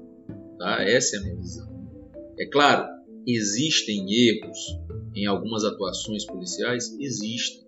[0.57, 0.83] tá?
[0.83, 1.71] essa é a minha visão.
[2.37, 2.87] É claro,
[3.25, 4.57] existem erros
[5.15, 6.93] em algumas atuações policiais?
[6.99, 7.63] Existem.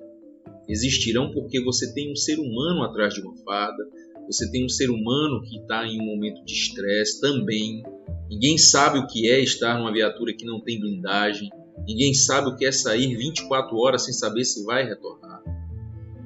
[0.68, 3.84] Existirão porque você tem um ser humano atrás de uma farda,
[4.28, 7.84] você tem um ser humano que está em um momento de estresse também.
[8.30, 11.50] Ninguém sabe o que é estar numa viatura que não tem blindagem,
[11.88, 15.44] ninguém sabe o que é sair 24 horas sem saber se vai retornar.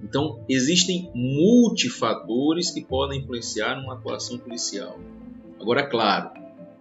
[0.04, 5.00] Então, existem multifatores que podem influenciar numa atuação policial.
[5.60, 6.32] Agora, claro,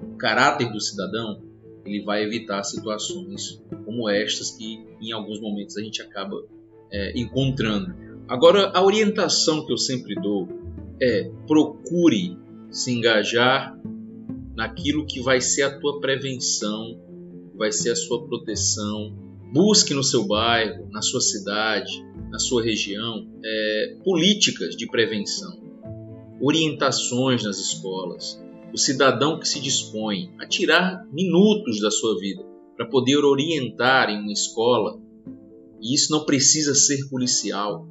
[0.01, 1.43] o caráter do cidadão
[1.85, 6.43] ele vai evitar situações como estas que em alguns momentos a gente acaba
[6.91, 7.95] é, encontrando.
[8.29, 10.47] Agora, a orientação que eu sempre dou
[11.01, 12.37] é procure
[12.71, 13.79] se engajar
[14.55, 17.01] naquilo que vai ser a tua prevenção,
[17.57, 19.17] vai ser a sua proteção.
[19.53, 25.59] Busque no seu bairro, na sua cidade, na sua região é, políticas de prevenção,
[26.41, 32.45] orientações nas escolas, o cidadão que se dispõe a tirar minutos da sua vida
[32.77, 35.01] para poder orientar em uma escola,
[35.81, 37.89] e isso não precisa ser policial,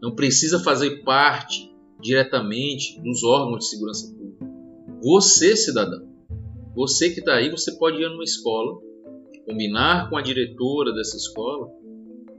[0.00, 1.67] não precisa fazer parte
[2.00, 4.46] diretamente dos órgãos de segurança pública.
[5.02, 6.08] Você, cidadão,
[6.74, 8.80] você que está aí, você pode ir numa escola,
[9.46, 11.68] combinar com a diretora dessa escola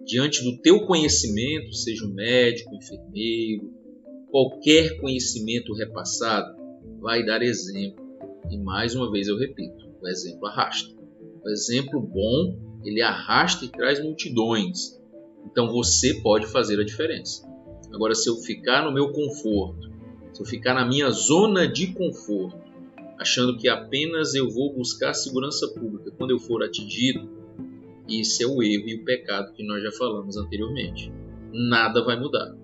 [0.06, 3.72] diante do teu conhecimento, seja um médico, enfermeiro,
[4.32, 6.56] qualquer conhecimento repassado,
[7.00, 8.04] vai dar exemplo.
[8.50, 10.96] E mais uma vez eu repito, o exemplo arrasta.
[11.44, 15.00] O exemplo bom, ele arrasta e traz multidões.
[15.46, 17.49] Então você pode fazer a diferença.
[17.92, 19.90] Agora, se eu ficar no meu conforto,
[20.34, 22.58] se eu ficar na minha zona de conforto,
[23.18, 27.30] achando que apenas eu vou buscar segurança pública quando eu for atingido,
[28.08, 31.12] esse é o erro e o pecado que nós já falamos anteriormente.
[31.52, 32.56] Nada vai mudar.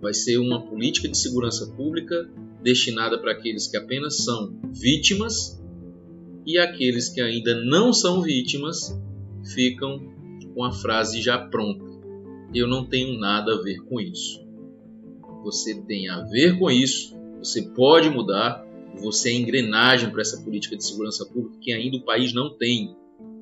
[0.00, 2.28] Vai ser uma política de segurança pública
[2.62, 5.62] destinada para aqueles que apenas são vítimas
[6.46, 8.98] e aqueles que ainda não são vítimas
[9.54, 10.00] ficam
[10.54, 11.84] com a frase já pronta.
[12.54, 14.49] Eu não tenho nada a ver com isso.
[15.42, 18.64] Você tem a ver com isso, você pode mudar,
[19.00, 22.94] você é engrenagem para essa política de segurança pública que ainda o país não tem.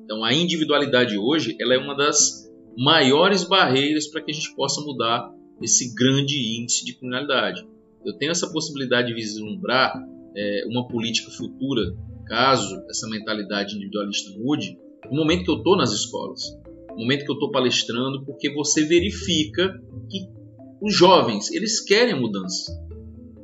[0.05, 4.81] Então, a individualidade hoje ela é uma das maiores barreiras para que a gente possa
[4.81, 7.67] mudar esse grande índice de criminalidade.
[8.05, 10.01] Eu tenho essa possibilidade de vislumbrar
[10.35, 11.81] é, uma política futura,
[12.25, 14.77] caso essa mentalidade individualista mude,
[15.11, 16.41] no momento que eu estou nas escolas,
[16.91, 20.38] no momento que eu estou palestrando, porque você verifica que
[20.81, 22.71] os jovens eles querem mudança,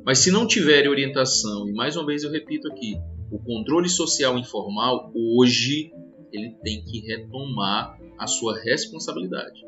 [0.04, 2.96] mas se não tiverem orientação, e mais uma vez eu repito aqui,
[3.30, 5.92] o controle social informal hoje
[6.32, 9.64] ele tem que retomar a sua responsabilidade.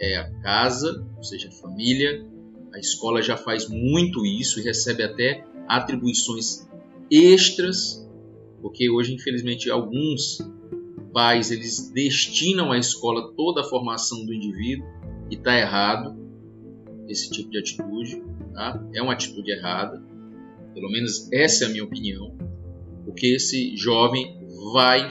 [0.00, 2.26] é a casa, ou seja, a família.
[2.74, 6.68] A escola já faz muito isso e recebe até atribuições
[7.10, 8.06] extras,
[8.60, 10.38] porque hoje, infelizmente, alguns
[11.14, 14.86] pais eles destinam à escola toda a formação do indivíduo
[15.30, 16.25] e está errado
[17.08, 18.82] esse tipo de atitude, tá?
[18.94, 20.02] É uma atitude errada,
[20.74, 22.36] pelo menos essa é a minha opinião,
[23.04, 24.38] porque esse jovem
[24.72, 25.10] vai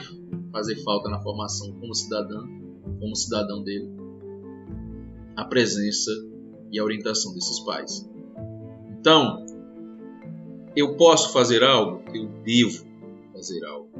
[0.52, 2.46] fazer falta na formação como cidadão,
[3.00, 3.90] como cidadão dele,
[5.34, 6.10] a presença
[6.70, 8.08] e a orientação desses pais.
[8.98, 9.44] Então,
[10.74, 12.84] eu posso fazer algo, eu devo
[13.32, 13.90] fazer algo.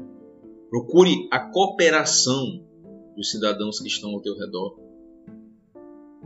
[0.69, 2.63] Procure a cooperação
[3.15, 4.79] dos cidadãos que estão ao teu redor.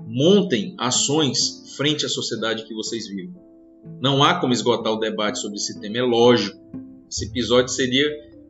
[0.08, 3.34] Montem ações frente à sociedade que vocês vivem.
[4.00, 6.60] Não há como esgotar o debate sobre esse tema, é lógico.
[7.10, 8.08] Esse episódio seria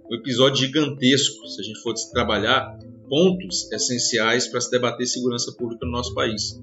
[0.09, 5.85] um episódio gigantesco se a gente fosse trabalhar pontos essenciais para se debater segurança pública
[5.85, 6.61] no nosso país.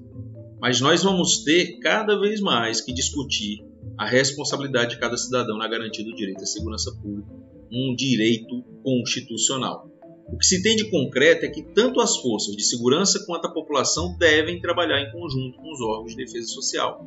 [0.61, 3.63] Mas nós vamos ter cada vez mais que discutir
[3.97, 7.29] a responsabilidade de cada cidadão na garantia do direito à segurança pública,
[7.71, 9.89] um direito constitucional.
[10.31, 13.51] O que se tem de concreto é que tanto as forças de segurança quanto a
[13.51, 17.05] população devem trabalhar em conjunto com os órgãos de defesa social.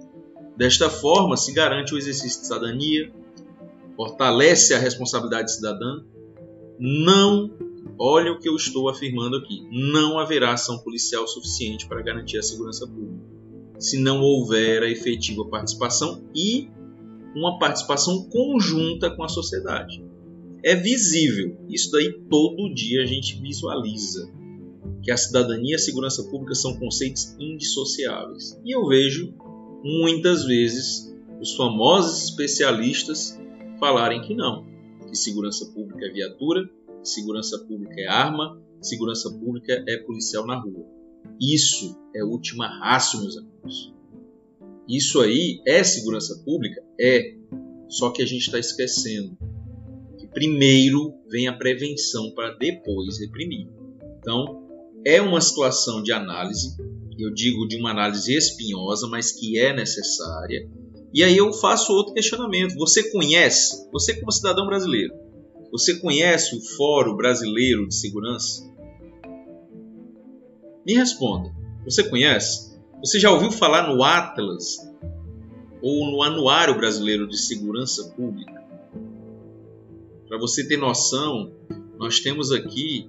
[0.57, 3.13] Desta forma, se garante o exercício de cidadania,
[3.97, 6.03] fortalece a responsabilidade cidadã,
[6.79, 7.51] não,
[7.99, 12.43] olha o que eu estou afirmando aqui, não haverá ação policial suficiente para garantir a
[12.43, 13.25] segurança pública,
[13.79, 16.69] se não houver a efetiva participação e
[17.35, 20.05] uma participação conjunta com a sociedade.
[20.65, 24.31] É visível, isso daí todo dia a gente visualiza,
[25.03, 28.61] que a cidadania e a segurança pública são conceitos indissociáveis.
[28.65, 29.35] E eu vejo
[29.83, 33.37] muitas vezes os famosos especialistas
[33.81, 34.65] falarem que não,
[35.09, 36.71] que segurança pública é viatura,
[37.03, 40.87] segurança pública é arma, segurança pública é policial na rua.
[41.41, 43.93] Isso é última raça, meus amigos.
[44.89, 46.81] Isso aí é segurança pública?
[47.01, 47.37] É.
[47.89, 49.45] Só que a gente está esquecendo que
[50.33, 53.69] primeiro vem a prevenção para depois reprimir.
[54.19, 54.67] Então,
[55.05, 56.77] é uma situação de análise,
[57.19, 60.69] eu digo de uma análise espinhosa, mas que é necessária
[61.15, 62.75] e aí eu faço outro questionamento.
[62.77, 65.15] Você conhece, você como cidadão brasileiro,
[65.71, 68.71] você conhece o Fórum Brasileiro de Segurança?
[70.87, 71.55] Me responda.
[71.85, 72.73] Você conhece?
[73.01, 74.77] Você já ouviu falar no Atlas
[75.83, 78.62] ou no Anuário Brasileiro de Segurança Pública?
[80.43, 81.53] Você ter noção,
[81.97, 83.07] nós temos aqui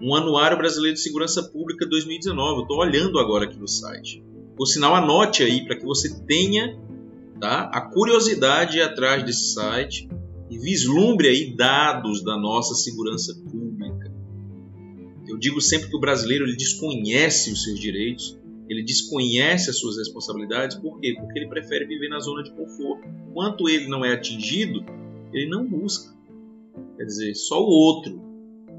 [0.00, 2.56] um Anuário Brasileiro de Segurança Pública 2019.
[2.56, 4.20] Eu estou olhando agora aqui no site.
[4.56, 6.76] Por sinal, anote aí para que você tenha
[7.40, 7.70] tá?
[7.72, 10.08] a curiosidade atrás desse site
[10.50, 14.12] e vislumbre aí dados da nossa segurança pública.
[15.28, 18.36] Eu digo sempre que o brasileiro ele desconhece os seus direitos,
[18.68, 21.14] ele desconhece as suas responsabilidades, por quê?
[21.16, 23.06] Porque ele prefere viver na zona de conforto.
[23.30, 24.84] Enquanto ele não é atingido,
[25.32, 26.12] ele não busca.
[27.02, 28.22] Quer dizer, só o outro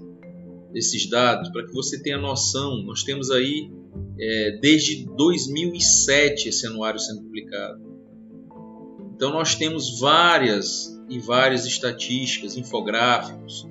[0.73, 2.83] desses dados para que você tenha noção.
[2.83, 3.71] Nós temos aí
[4.19, 7.89] é, desde 2007 esse anuário sendo publicado.
[9.15, 13.67] Então nós temos várias e várias estatísticas, infográficos.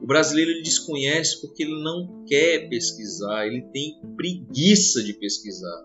[0.00, 5.84] O brasileiro ele desconhece porque ele não quer pesquisar, ele tem preguiça de pesquisar,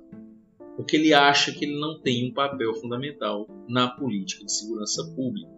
[0.78, 5.52] porque ele acha que ele não tem um papel fundamental na política de segurança pública.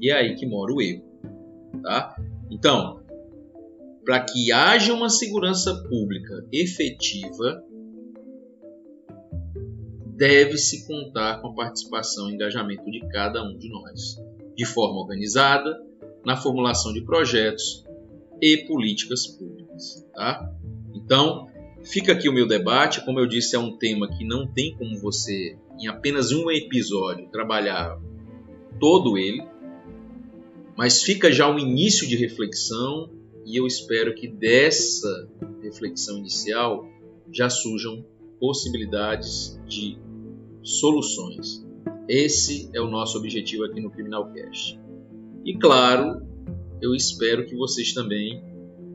[0.00, 1.02] E é aí que mora o erro.
[1.82, 2.14] Tá?
[2.50, 3.00] Então,
[4.04, 7.64] para que haja uma segurança pública efetiva,
[10.16, 14.22] deve-se contar com a participação e engajamento de cada um de nós,
[14.56, 15.80] de forma organizada,
[16.24, 17.84] na formulação de projetos
[18.40, 20.06] e políticas públicas.
[20.14, 20.50] Tá?
[20.94, 21.48] Então,
[21.84, 23.04] Fica aqui o meu debate.
[23.04, 27.28] Como eu disse, é um tema que não tem como você, em apenas um episódio,
[27.30, 28.00] trabalhar
[28.80, 29.46] todo ele.
[30.76, 33.10] Mas fica já um início de reflexão
[33.44, 35.28] e eu espero que dessa
[35.62, 36.88] reflexão inicial
[37.32, 38.04] já surjam
[38.40, 39.98] possibilidades de
[40.62, 41.64] soluções.
[42.08, 44.78] Esse é o nosso objetivo aqui no Criminal Cast.
[45.44, 46.22] E claro,
[46.80, 48.42] eu espero que vocês também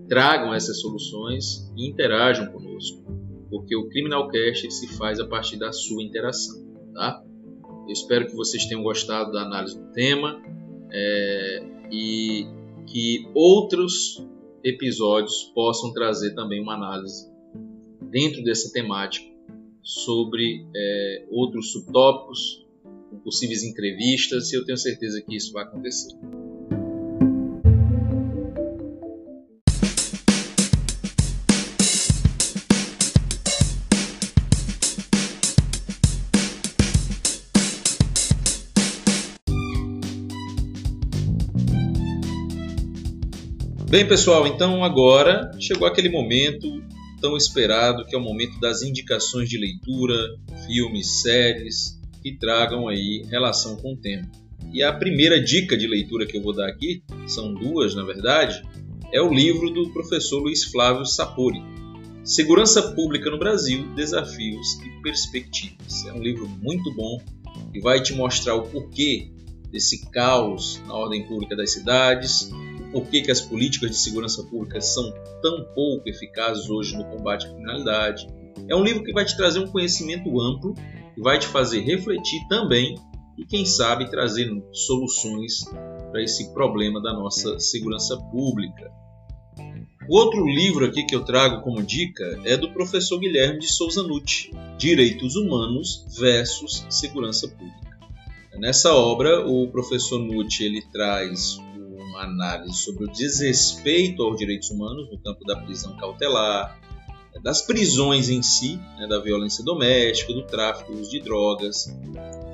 [0.07, 3.03] tragam essas soluções e interajam conosco,
[3.49, 7.23] porque o Criminal Cast se faz a partir da sua interação, tá?
[7.87, 10.41] Eu espero que vocês tenham gostado da análise do tema
[10.91, 12.47] é, e
[12.85, 14.23] que outros
[14.63, 17.29] episódios possam trazer também uma análise
[18.09, 19.29] dentro dessa temática
[19.81, 22.65] sobre é, outros subtópicos,
[23.23, 26.15] possíveis entrevistas, e eu tenho certeza que isso vai acontecer.
[43.89, 46.79] Bem, pessoal, então agora chegou aquele momento
[47.19, 50.15] tão esperado, que é o momento das indicações de leitura,
[50.67, 54.29] filmes, séries que tragam aí relação com o tema.
[54.71, 58.61] E a primeira dica de leitura que eu vou dar aqui, são duas na verdade,
[59.11, 61.63] é o livro do professor Luiz Flávio Sapori,
[62.23, 66.05] Segurança Pública no Brasil, Desafios e Perspectivas.
[66.05, 67.19] É um livro muito bom
[67.73, 69.31] que vai te mostrar o porquê
[69.71, 72.51] desse caos na ordem pública das cidades,
[72.91, 77.45] por que, que as políticas de segurança pública são tão pouco eficazes hoje no combate
[77.45, 78.27] à criminalidade.
[78.67, 80.73] É um livro que vai te trazer um conhecimento amplo
[81.15, 82.95] e vai te fazer refletir também
[83.37, 85.63] e, quem sabe, trazer soluções
[86.11, 88.91] para esse problema da nossa segurança pública.
[90.09, 94.01] O outro livro aqui que eu trago como dica é do professor Guilherme de Souza
[94.01, 97.99] Nucci, Direitos Humanos versus Segurança Pública.
[98.57, 101.59] Nessa obra, o professor Nucci ele traz
[102.19, 106.77] uma análise sobre o desrespeito aos direitos humanos no campo da prisão cautelar,
[107.41, 111.95] das prisões em si, né, da violência doméstica, do tráfico, uso de drogas.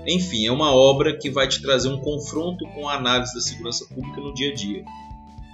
[0.06, 3.86] Enfim, é uma obra que vai te trazer um confronto com a análise da segurança
[3.86, 4.86] pública no dia a dia.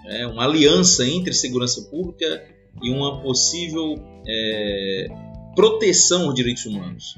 [0.08, 2.44] É uma aliança entre segurança pública
[2.84, 3.96] e uma possível
[4.28, 5.08] é,
[5.56, 7.16] proteção aos direitos humanos,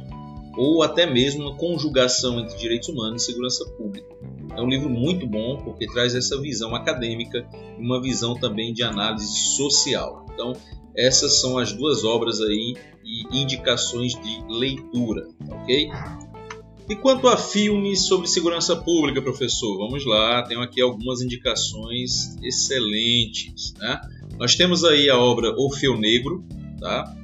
[0.56, 4.13] ou até mesmo uma conjugação entre direitos humanos e segurança pública.
[4.56, 7.48] É um livro muito bom porque traz essa visão acadêmica
[7.78, 10.26] e uma visão também de análise social.
[10.34, 10.54] Então,
[10.96, 15.90] essas são as duas obras aí e indicações de leitura, ok?
[16.90, 19.78] E quanto a filmes sobre segurança pública, professor?
[19.78, 23.74] Vamos lá, tenho aqui algumas indicações excelentes.
[23.80, 24.00] Né?
[24.38, 26.44] Nós temos aí a obra Orfeu Negro,
[26.80, 27.16] tá?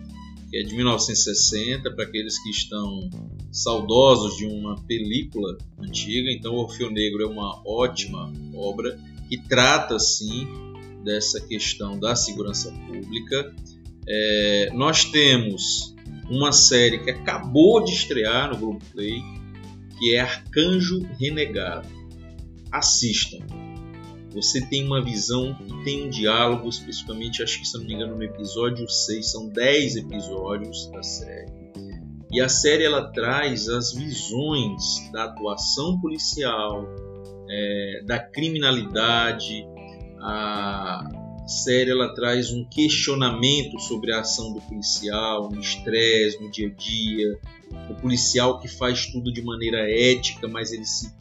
[0.49, 3.09] Que é de 1960, para aqueles que estão
[3.51, 6.31] saudosos de uma película antiga.
[6.31, 10.47] Então, Orfeu Negro é uma ótima obra que trata, sim,
[11.03, 13.53] dessa questão da segurança pública.
[14.07, 15.95] É, nós temos
[16.29, 19.21] uma série que acabou de estrear no Globoplay,
[19.99, 21.87] que é Arcanjo Renegado.
[22.71, 23.39] Assistam
[24.31, 28.15] você tem uma visão e tem um diálogo, especificamente, acho que se não me engano,
[28.15, 31.59] no episódio 6, são 10 episódios da série.
[32.31, 36.87] E a série ela traz as visões da atuação policial,
[37.49, 39.65] é, da criminalidade.
[40.21, 41.09] A
[41.47, 46.71] série ela traz um questionamento sobre a ação do policial, no estresse, no dia a
[46.71, 47.39] dia.
[47.89, 51.11] O policial que faz tudo de maneira ética, mas ele se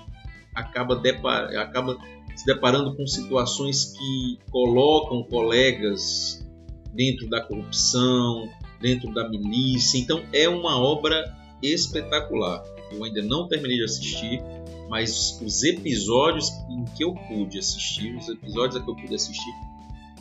[0.55, 1.97] acaba, depar, acaba
[2.39, 6.49] se deparando com situações que colocam colegas
[6.95, 8.49] dentro da corrupção,
[8.81, 9.99] dentro da milícia.
[9.99, 12.63] Então é uma obra espetacular.
[12.93, 14.41] Eu ainda não terminei de assistir,
[14.89, 19.53] mas os episódios em que eu pude assistir, os episódios a que eu pude assistir,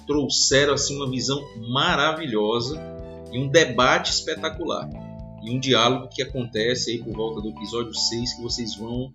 [0.07, 1.39] trouxeram assim uma visão
[1.69, 2.81] maravilhosa
[3.31, 4.89] e um debate espetacular.
[5.43, 9.13] E um diálogo que acontece aí por volta do episódio 6 que vocês vão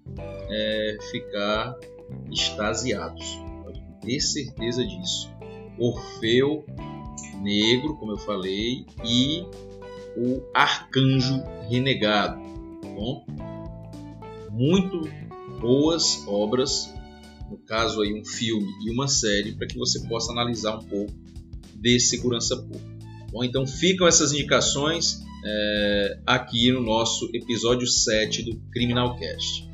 [0.49, 1.75] é, ficar
[2.31, 3.39] extasiados.
[3.63, 5.31] Pode ter certeza disso.
[5.79, 6.65] Orfeu
[7.43, 9.45] Negro, como eu falei, e
[10.17, 12.41] o Arcanjo Renegado.
[12.95, 13.27] Bom?
[14.51, 15.09] Muito
[15.61, 16.93] boas obras,
[17.51, 21.13] no caso aí um filme e uma série, para que você possa analisar um pouco
[21.75, 22.93] de segurança pública.
[23.31, 29.72] Bom, então ficam essas indicações é, aqui no nosso episódio 7 do Criminal Cast.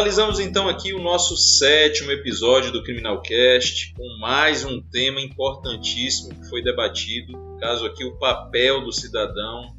[0.00, 6.48] Finalizamos então aqui o nosso sétimo episódio do Criminalcast com mais um tema importantíssimo que
[6.48, 9.76] foi debatido, caso aqui o papel do cidadão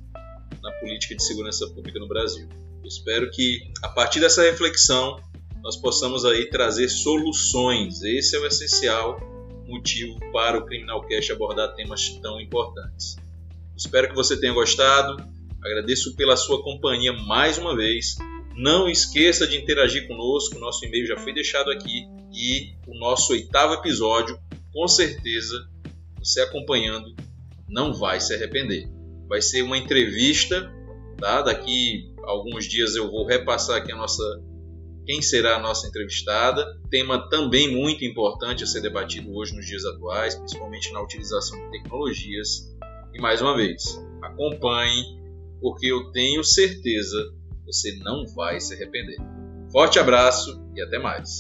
[0.62, 2.48] na política de segurança pública no Brasil.
[2.84, 5.20] Eu espero que a partir dessa reflexão
[5.64, 8.04] nós possamos aí trazer soluções.
[8.04, 9.20] Esse é o essencial
[9.66, 13.18] motivo para o Criminalcast abordar temas tão importantes.
[13.76, 15.18] Espero que você tenha gostado.
[15.66, 18.18] Agradeço pela sua companhia mais uma vez
[18.56, 23.74] não esqueça de interagir conosco, nosso e-mail já foi deixado aqui e o nosso oitavo
[23.74, 24.40] episódio,
[24.74, 25.68] com certeza,
[26.18, 27.16] você acompanhando,
[27.68, 28.88] não vai se arrepender.
[29.28, 30.72] Vai ser uma entrevista,
[31.18, 31.42] tá?
[31.42, 34.24] Daqui alguns dias eu vou repassar aqui a nossa
[35.06, 36.66] quem será a nossa entrevistada.
[36.90, 41.72] Tema também muito importante a ser debatido hoje nos dias atuais, principalmente na utilização de
[41.72, 42.70] tecnologias.
[43.14, 43.84] E mais uma vez,
[44.22, 45.04] acompanhe,
[45.60, 47.34] porque eu tenho certeza
[47.66, 49.18] você não vai se arrepender.
[49.72, 51.38] Forte abraço e até mais!